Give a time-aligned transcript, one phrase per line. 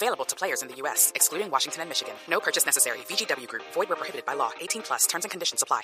[0.00, 2.14] Available to players in the U.S., excluding Washington and Michigan.
[2.30, 2.98] No purchase necessary.
[3.10, 3.64] VGW Group.
[3.74, 4.50] Void where prohibited by law.
[4.60, 5.06] 18 plus.
[5.08, 5.82] Terms and conditions apply.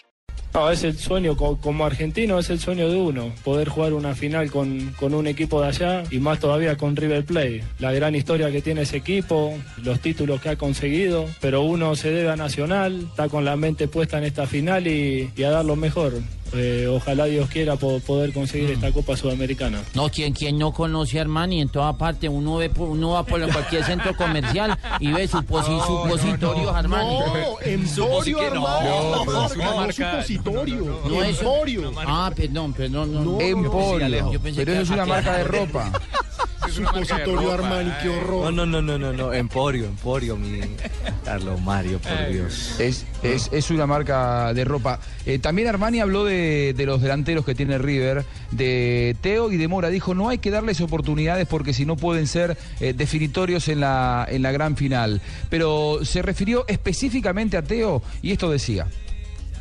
[0.55, 4.15] No, es el sueño, co- como argentino es el sueño de uno, poder jugar una
[4.15, 7.65] final con, con un equipo de allá y más todavía con River Plate.
[7.81, 12.13] La gran historia que tiene ese equipo, los títulos que ha conseguido, pero uno se
[12.13, 15.65] debe a Nacional, está con la mente puesta en esta final y, y a dar
[15.65, 16.13] lo mejor.
[16.55, 19.83] Eh, ojalá Dios quiera po- poder conseguir esta Copa Sudamericana.
[19.95, 23.25] No, quien, quien no conoce a Armani en toda parte, uno ve por- uno va
[23.25, 27.19] por cualquier centro comercial y ve suposi- supositorios Armani.
[27.19, 28.89] No, Emporio Armani.
[28.89, 31.01] No, es un supositorio.
[31.09, 31.93] No es- Emporio.
[32.07, 33.13] Ah, perdón, perdón.
[33.13, 33.41] No, no.
[33.41, 34.33] Emporio.
[34.33, 35.93] Yo pensé Pero eso es una marca de ropa.
[36.75, 38.53] Supositorio Armani, qué horror.
[38.53, 40.61] No, no, no, no, no, no, Emporio, Emporio, mi
[41.25, 42.79] Carlos Mario, por Dios.
[42.81, 44.99] Es, es, es una marca de ropa.
[45.27, 49.69] Eh, también Armani habló de, de los delanteros que tiene River, de Teo y de
[49.69, 49.89] Mora.
[49.89, 54.27] Dijo, no hay que darles oportunidades porque si no pueden ser eh, definitorios en la,
[54.29, 55.21] en la gran final.
[55.51, 58.87] Pero se refirió específicamente a Teo y esto decía.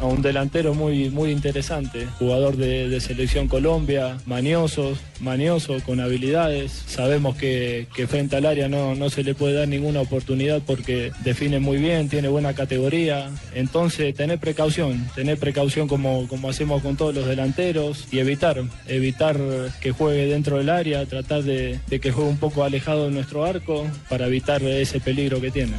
[0.03, 6.83] Un delantero muy, muy interesante, jugador de, de selección Colombia, manioso, manioso, con habilidades.
[6.87, 11.11] Sabemos que, que frente al área no, no se le puede dar ninguna oportunidad porque
[11.23, 13.31] define muy bien, tiene buena categoría.
[13.55, 19.39] Entonces, tener precaución, tener precaución como, como hacemos con todos los delanteros y evitar, evitar
[19.81, 23.45] que juegue dentro del área, tratar de, de que juegue un poco alejado de nuestro
[23.45, 25.73] arco para evitar ese peligro que tiene.